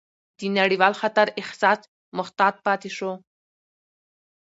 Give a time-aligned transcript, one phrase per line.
[0.39, 1.79] د نړیوال خطر احساس
[2.17, 3.11] محتاط پاتې شو،